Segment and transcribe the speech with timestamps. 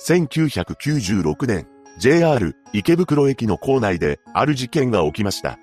[0.00, 1.66] 1996年、
[1.98, 5.58] JR 池袋駅の構内である事件が起きました。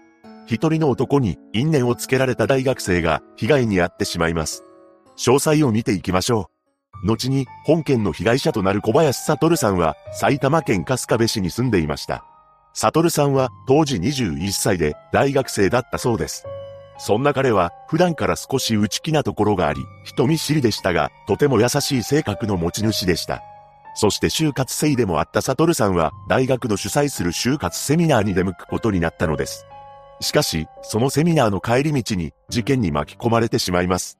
[0.45, 4.63] 一人の男に因縁をつけられた大学生が被害に遭ってしまいます。
[5.17, 6.51] 詳細を見ていきましょ
[7.03, 7.07] う。
[7.07, 12.23] 後に本件の被害者となる小林悟さんは埼玉県春日部市に住んでいました。
[12.75, 16.45] 悟さんは当時21歳で大学生だったそうです。
[16.99, 23.41] そんな彼は普段から少し内気なところがあり、人見知りでしたが、とても優しい性格の持ち主でした。
[23.99, 29.65] そして就活生でもあった悟さんは大学の主催する就活セミナーに出向くことになったのです。
[30.21, 34.19] しかし、そのセミナーの帰り道に事件に巻き込まれてしまいます。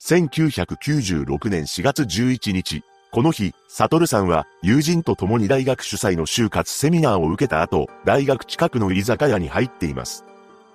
[0.00, 10.24] 1996年4月11日、この日、悟さんは友人と共に大学主催の就活セミナーを受けた後、大学近くの居酒屋に入っています。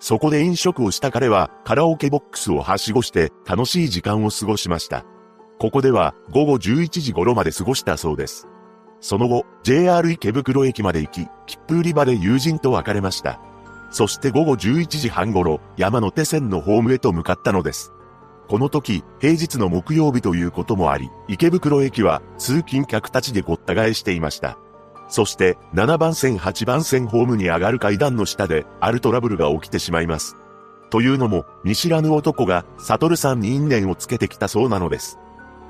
[0.02, 5.06] そこで飲食をした彼はカラオケボックスをはしごして楽しい時間を過ごしました。
[5.62, 8.48] ここでは午後11時頃まで過ごしたそうです。
[9.00, 13.40] その後、JR 池袋駅まで行き、切符売り場で友人と別れました。
[13.92, 17.94] そして午後11時半頃、山手線のホームへと向かったのです。
[18.48, 24.58] この時、平日の木曜日ということもあり、池袋駅は通勤客たちでごった返していました。
[25.10, 30.38] そして、7番線8番線ホームに上がる階段の下で、あるトラブルが起きてしまいます。
[30.90, 35.20] というのも、見知らぬ男が、悟さんに因縁をつけてきたそうなのです。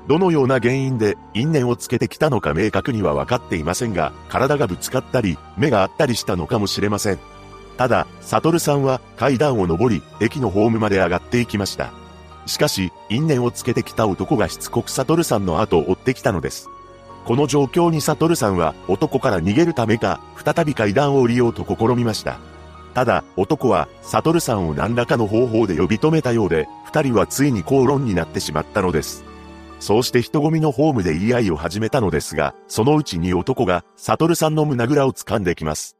[0.08, 7.18] どのような原因で因縁をつけてきたのか明確には分かっていませんが、体がぶつかったり、目があったりしたのかもしれません。
[7.76, 11.92] ただ、悟さんは階段を上り、駅のホームまで上がっていきました。
[12.46, 16.68] しかし、因縁をつけてきた男がしつこく悟さんの後を追ってきたのです。
[17.24, 22.38] この状況に悟さんは男から逃げるためか、再び階段を降りようと試みました。
[22.94, 29.24] ただ、男は悟さんを何らかの方法で呼び止めたようで、二人はついに口論になってしまったのです。
[29.82, 35.96] そうして人混みのホームで言い合いを始めたのですが、そのうちに男が、悟さんの胸ぐらを掴んできます。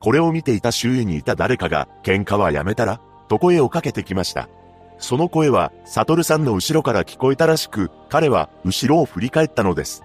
[0.00, 3.00] これを見ていた周囲にいた誰かが、喧嘩はやめたら？
[3.28, 4.50] と声をかけてきました。
[4.98, 10.02] その声は、悟さんの後ろから聞こえたらしく、彼は、後ろを振り返ったのです。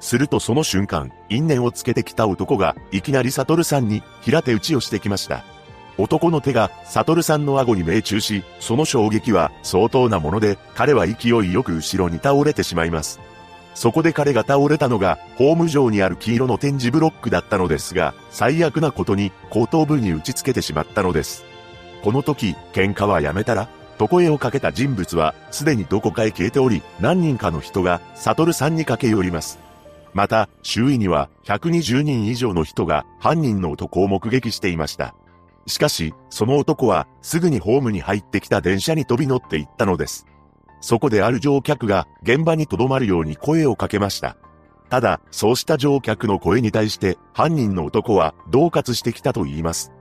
[0.00, 5.44] するとその瞬間、因縁をつけてきた男が、いきなり悟さんに、平手打ちをしてきました。
[5.98, 13.20] 男の手が、悟さんの顎に命中し、その衝撃は相当なもので、彼は勢いよく後ろに倒れてしまいます。
[13.74, 21.44] そこで彼が倒れたのが、ホーム上にある黄色の展示ブロックだったのですが、最悪なことに、後頭部に打ちつけてしまったのです。
[22.02, 23.68] この時、喧嘩はやめたら
[23.98, 29.58] と声をかけた人物は、すでにどこかへ消えており、何人かの人が、悟さんに駆け寄ります。
[30.12, 35.14] また、周囲には、120人以上の人が、犯人の男を目撃していました。
[35.66, 40.26] しかし、その男は、すぐにホームに入ってきた電車に飛び乗って行ったのです。
[40.80, 44.36] そこである乗客が、現場に留まるように声をかけました。
[44.90, 49.92] ただ、そうした乗客の声に対して、犯人の男は、恫喝してきたと言います。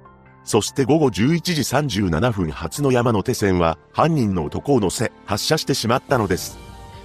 [0.43, 6.57] そして午後11時37分発の山手線は、犯人の男を乗せ、発車してしまったのです。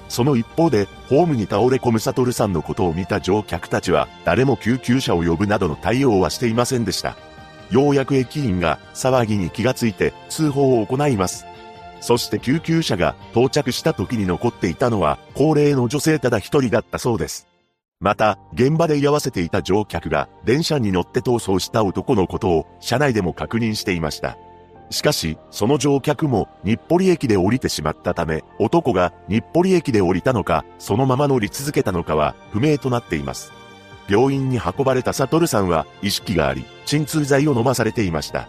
[0.08, 7.16] その一方で、ホームに倒れ込む悟さんのことを見た乗客たちは、誰も救急車を呼ぶなどの対応はしていませんでした。
[7.70, 11.46] ようやく駅員が騒ぎに気がついて通報を行います。
[12.00, 17.48] そして救急車が到着した時に残っていたのは高齢の女性ただ一人だったそうです。
[18.00, 24.38] また、現場で居合わせていた乗客が電車に乗って逃走した男のことを車内でも確認していました。
[24.90, 33.52] しかし、その乗客も日暮里駅で降りてしまったため、男が日暮里駅で降りたのか、そのまま乗り続けたのかは不明となっています。
[34.08, 38.48] 病院に運ばれた悟さんは意識があり、鎮痛剤を飲まされていました。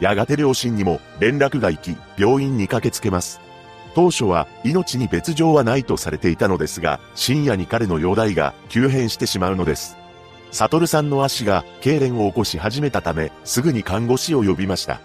[0.00, 3.40] やがて両親にも連絡が行き、病院に駆けつけます。
[3.94, 9.96] 当初は命に別状はないとされていたのですが、深夜に彼の容体が急変してしまうのです。
[10.52, 15.00] 悟さんの足が痙攣を起こし始めたため、すぐに看護師を呼びました。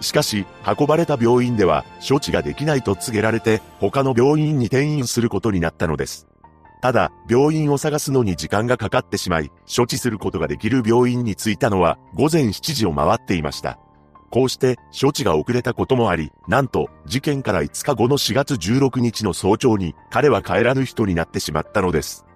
[0.00, 6.26] しかし、運ばれた病院では処置ができないと告げられて、他の病院に転院することになったのです。
[6.82, 13.78] ただ、病院を探すのに時間がかかってしまい、処置することができる病院に着いたのは午前7時を回っていました。
[14.30, 22.26] こうして処置が遅れたこともあり、なんと事件から5日後の4月16日の早朝に彼は帰らぬ人になってしまったのです。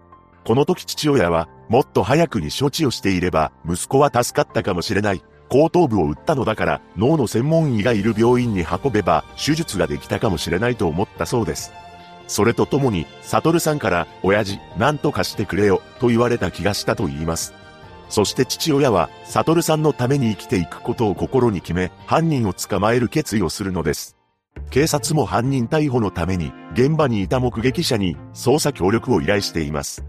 [0.45, 5.25] この時父親は、もっと早くに処置をしていれば、息子は助かったかもしれない。
[5.49, 11.73] 後頭部を打ったのだから、脳の専門医がいる病院に運べば、手術ができたかもしれないと思ったそうです。
[12.27, 17.55] それとともに、サトルさんから、親父、なんとかしてくれよ、と言われた気がしたと言います。
[18.09, 24.17] そして父親は、サトルさんのために生きていくことを心に決め、犯人を捕まえる決意をするのです。
[24.71, 30.05] 警察も犯人逮捕のために、現場にいた目撃者に、捜査協力を依頼しています。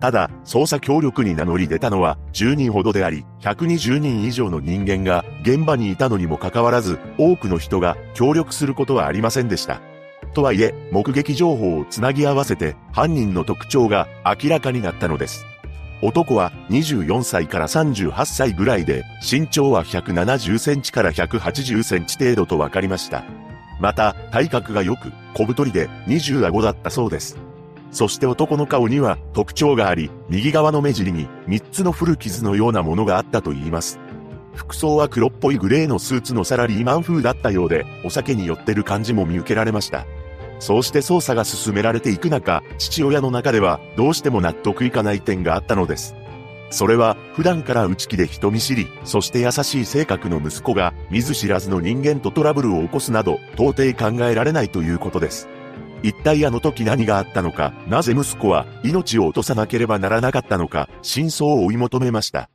[0.00, 9.80] ただ、捜査協力に名乗り出たのは10人ほどであり、120人以上の人間が現場にいたのにもかかわらず、多くの人が協力することはありませんでした。
[10.28, 15.46] とはいえ、目撃情報をつなぎ合わせて、犯人の特徴が明らかになったのです。
[16.00, 23.24] 男は24歳から38歳ぐらいで、身長は170センチから180センチ程度と分かりました。
[23.80, 27.36] また、体格が良く、小太りで20顎だったそうです。
[27.90, 33.98] そして男の顔には特徴があり、右側の目尻に3つの古傷のようなものがあったと言います。
[34.54, 40.04] 服装は黒っぽいグレーのスーツのサラリーマン風だったようで、お酒に酔ってる感じも見受けられました。
[40.58, 46.14] そうして捜査が進められていく中、父親の中ではどうしても納得いかない点があったのです。
[46.70, 55.48] それは普段から内気で人見知り、そして優しい性格の息子が見ず知らずの人間とトラブルを起こすなど到底考えられないということです。
[56.02, 62.50] 一体あの時何があったのか、なぜ息子は命を落とさなければならなかったのか、真相を追い求めました。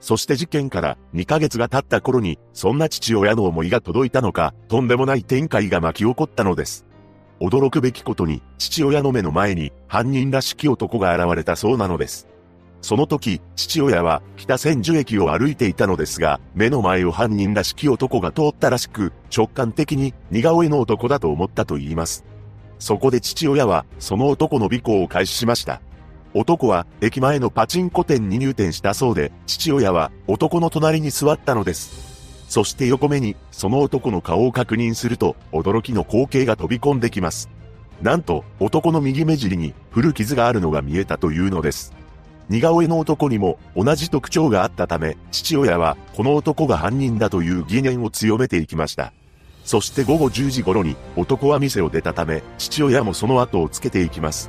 [0.00, 6.87] そして事件から2ヶ月が経った頃に、そんな父親の思いが届いたのか、とんでもない展開が巻き起こったのです。
[7.40, 12.28] 驚くべきことに、父親の目の前に、犯人らしき男が現れたそうなのです。
[12.80, 22.24] その時、父親は北千住駅を歩いていたのですが、目の前を犯人らしき男が通ったらしく、直感的に似顔絵の男だと思ったと言います。
[22.78, 25.80] そこで父親は、その男の尾行を開始しました。
[26.34, 32.07] 男は、駅前のパチンコ店に入店したそうで、父親は、男の隣に座ったのです。
[32.48, 37.50] そして横目に、その男の顔を確認すると、驚きの光景が飛び込んできます。
[38.02, 41.92] なんと、男の右目尻に、古傷があるのが見えたというのです。
[42.48, 49.12] 似顔絵の男にも同じ特徴があったため、父親はこの男が犯人だという疑念を強めていきました。
[49.64, 54.48] そして午後10時頃に男は店を出たため、父親もその後をつけていきます。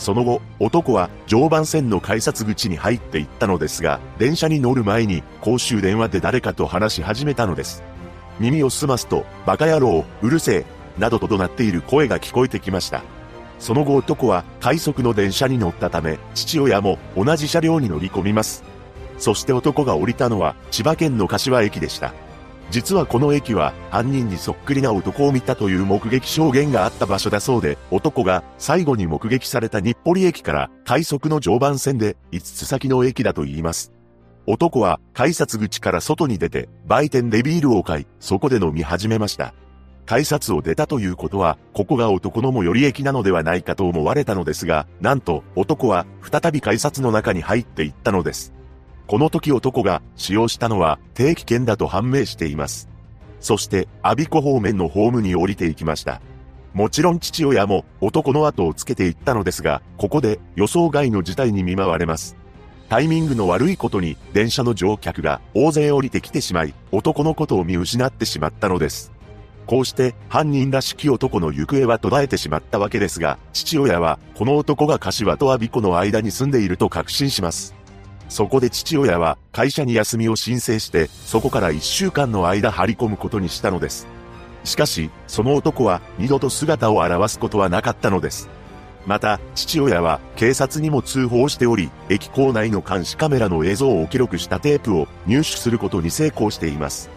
[0.00, 7.82] その後、男は常磐線の改札口に入っていったのですが、電車に乗る前に公衆電話で誰かと話し始めたのです。
[8.38, 10.64] 耳を澄ますと、バカ野郎、うるせえ、
[10.98, 13.02] などと怒鳴っている声が聞こえてきました。
[13.58, 18.64] その後男は快速の電車に乗ったため、父親も同じ車両に乗り込みます。
[19.18, 22.14] そして男が降りたのは千葉県の柏駅でした。
[22.70, 33.92] 実はこの駅は犯人にそっくりな男を見たという目撃証言があった場所だそうで、男が最後に目撃された日暮里駅から快速の常磐線で5つ先の駅だと言います。
[34.46, 39.52] 男は改札口から外に出て売店でビールを買い、そこで飲み始めました。
[40.06, 48.52] 改札を出たということは、ここが男の最寄り駅なのではないかと思われたのですが、なんと男は再び改札の中に入っていったのです。
[49.10, 52.88] この時男が使用したのは定期券だと判明しています。
[53.40, 56.20] そして、アビコ方面のホームに降りていきました。
[56.74, 62.36] もちろん父親も男の後をつけていったのですが、ここで予想外の事態に見舞われます。
[62.88, 69.10] タイミングの悪いことに電車の乗客が大勢降りてきてしまい、男のことを見失ってしまったのです。
[69.66, 77.74] こうして犯人らしき男の行方は途絶えてしまったわけですが、父親はこの男が柏と阿鼻子の間に住んでいると確信します。
[78.30, 84.06] そこで父親は会社に休みを申請して、そこから1週間の間張り込むことにしたのです。
[84.64, 88.48] しかし、その男は二度と姿を現すことはなかったのです。
[89.04, 97.10] また、父親は警察にも通報しており、駅構内の監視カメラの映像を記録したテープを入手することに成功しています。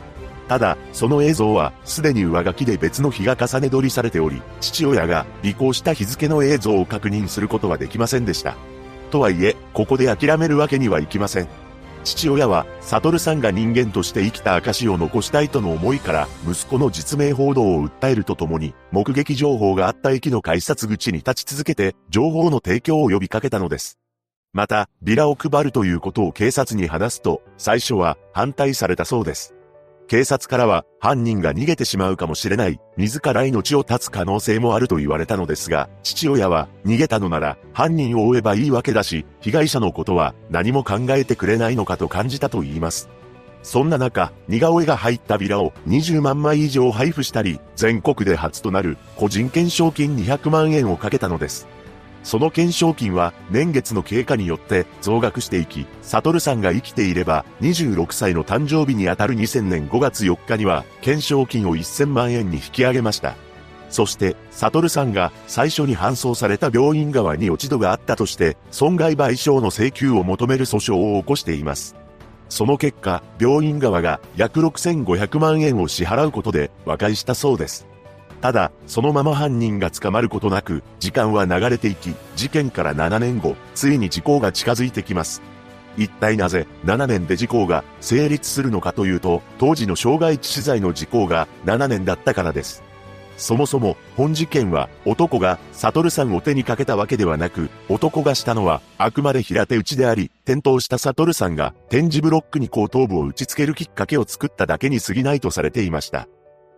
[0.48, 8.56] ただ、その映像はすでに上書きで別の日が重ね撮りされており、父親が尾行した日付の映像を確認することはできませんでした。
[9.14, 11.48] とはいえ、ここで諦めるわけにはいきません。
[12.04, 24.00] 父親は、サトルさんが人間として生きた証を残したいとの思いから、息子の実名報道を訴えるとともに、目撃情報があった駅の改札口に立ち続けて、情報の提供を呼びかけたのです。
[24.52, 29.54] また、ビラを配るということを警察に話すと、最初は反対されたそうです。
[30.08, 43.10] 警察からは犯人が逃げてしまうかもしれない、自ら命を絶つ可能性もあると言われたのですが、父親は逃げたのなら犯人を追えばいいわけだし、被害者のことは何も考えてくれないのかと感じたと言います。
[43.64, 51.66] そんな中、似顔絵が入ったビラを20万枚以上配布したり、全国で初となる個人懸賞金200万円をかけたのです。
[52.24, 63.36] その懸賞金は年月の経過によって増額していき、サトルさんが生きていれば26歳の誕生日にあたる2000年5月4日には懸賞金を1000万円に引き上げました。
[63.90, 71.96] そして、サトルさんが最初に搬送された病院側に落ち度があったとして、損害賠償の請求を求める訴訟を起こしています。
[72.50, 77.93] その結果、病院側が約6500万円を支払うことで和解したそうです。
[78.44, 85.42] ただ、そのまま犯人が捕まることなく、時間は流れていき、事件から7年後、ついに時効が近づいてきます。
[85.96, 92.84] 一体なぜ7年で時効が成立するのかというと、当時の傷害致死罪の時効が7年だったからです。
[93.38, 106.28] そもそも、本事件は男がサトルさんを手にかけたわけではなく、男がしたのはあくまで平手打ちであり、転倒したサトルさんが展示ブロックに後頭部を打ち付けるきっかけを作っただけに過ぎないとされていました。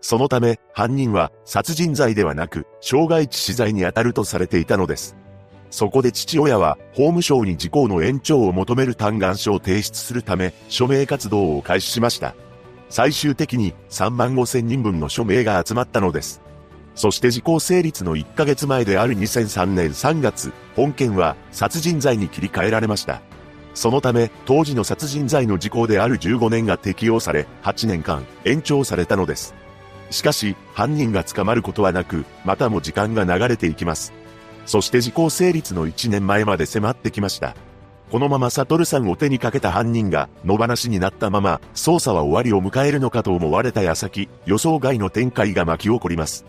[0.08, 5.16] そのため、犯人は殺人罪ではなく、傷害致死罪に当たるとされていたのです。
[5.72, 12.36] そこで父親は、法務省に事項の延長を求める嘆願書を提出するため、署名活動を開始しました。
[12.88, 16.40] 最終的に3万5千人分の署名が集まったのです。
[16.94, 23.24] そして時効成立の1ヶ月前である2003年3月、本件は殺人罪に切り替えられました。
[23.74, 29.56] そのため、当時の殺人罪の時効である15年が適用され、8年間延長されたのです。
[30.12, 34.14] しかし、犯人が捕まることはなく、またも時間が流れていきます。
[34.66, 37.56] そして時効成立の1年前まで迫ってきました。
[38.12, 46.46] このままサトルさんを手にかけた犯人が野放しになったまま捜査は終わりを迎えるのかと思われた矢先、予想外の展開が巻き起こります。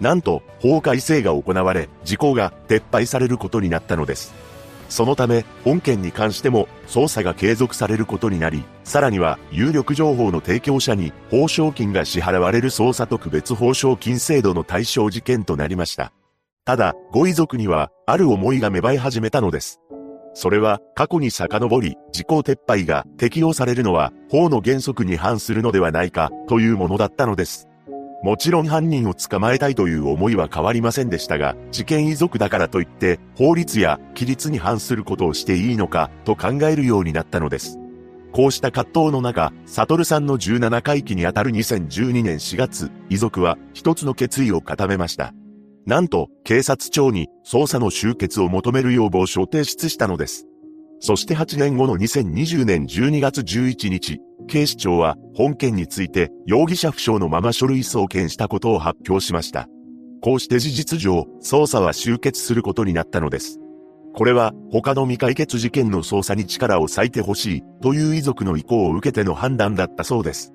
[0.00, 4.34] なんと、法改正が行われ、時効が撤廃されることになったのです。
[4.88, 16.12] そのため、本件に関しても捜査が継続されることになり、さらには有力情報の提供者に報奨金が支払われる捜査特別報奨金制度の対象事件となりました。
[16.64, 19.80] ただ、ご遺族には、ある思いが芽生え始めたのです。
[20.34, 27.68] それは、過去に遡り、時効撤廃が適用されるのは、法の原則に反するのではないか、というものだったのです。
[28.26, 37.78] もちろん犯人を捕まえたいという思いは変わりませんでしたが、事件遺族だからといって、法律や規律に反することをしていいのか、と考えるようになったのです。
[38.32, 45.32] こうした葛藤の中、サトルさんの17回忌にあたる2012年4月、遺族は一つの決意を固めました。
[45.86, 50.48] なんと、警察庁に捜査の終結を求める要望書を提出したのです。
[50.98, 59.68] そして8年後の2020年12月11日、警視庁は本件について容疑者不詳のまま書類送検したことを発表しました。
[60.22, 63.60] こうして事実上、捜査は終結することになったのです。
[64.14, 70.52] これは他の未解決事件の捜査に力を割いてほしいという遺族の意向を受けての判断だったそうです。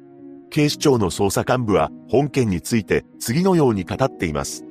[0.50, 4.65] 警視庁の捜査幹部は本件について次のように語っています。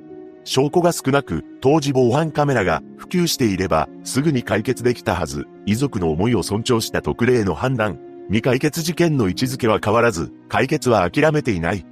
[0.44, 7.98] 証拠が少なく、当時防犯カメラが普及していれば、すぐに解決できたはず、遺族の思いを尊重した特例の判断、
[8.30, 11.84] 未解決事件の位置づけは変わらず、解決は諦めていない。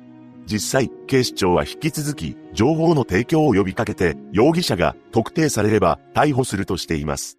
[0.47, 7.39] 実際、警視庁は引き続き、情報の提供を呼びかけて、容疑者が特定されれば逮捕するとしています。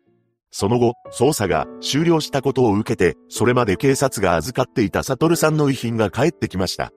[0.51, 6.91] その後、捜査が終了したことを受けて、それまで警察が預かっていたサトルさんの遺品が返ってきました。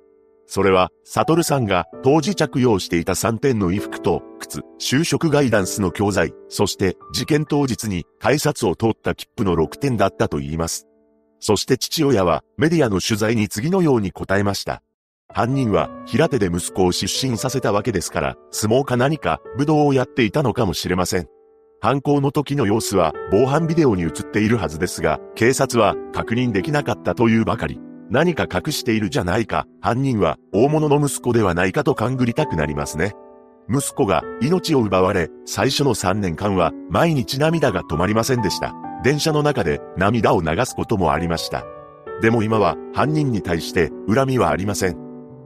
[0.48, 10.88] それは、サトルさんが当時着用していた3点の衣服と靴、就職ガイダンスの教材、そして事件当日に改札を通った切符の6点だったと言います。
[11.42, 14.80] そして父親はメディアの取材に次のように答えました。
[15.28, 21.26] 犯人は平手で息子を失神させたわけですから、相撲か何か武道をやっていたのかもしれません。
[21.80, 27.80] 犯行の時の様子は防犯ビデオに映っているはずですが、警察は確認できなかったというばかり。
[28.08, 33.14] 何か隠しているじゃないか、犯人は大物の息子ではないかと勘ぐりたくなりますね。
[33.68, 38.76] 息子が命を奪われ、最初の3年間は毎日涙が止まりませんでした。
[39.02, 41.64] 電車の中で涙を流すこともありました。
[42.20, 44.96] でも今は犯人に対して恨みはありません。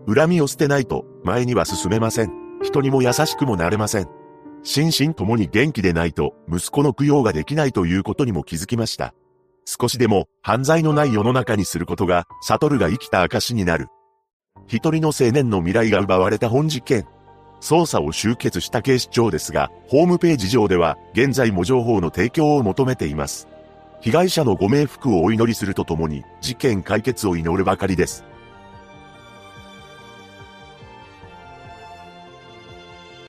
[0.06, 2.32] 恨みを捨てないと前には進めません。
[2.62, 4.08] 人にも優しくもなれません。
[4.62, 9.14] 心身ともに元気でないと息子の供養ができないということにも気づきました。
[9.64, 13.88] 少しでも犯罪のない世の中にすることが、サトルが生きた証になる。
[14.68, 17.06] 一人の青年の未来が奪われた本事件。
[17.60, 23.48] 捜査を終結した警視庁ですが、ホームページ上では、現在も情報の提供を求めています。
[24.00, 28.24] 被害者のご冥福をお祈りするとともに、事件解決を祈るばかりです。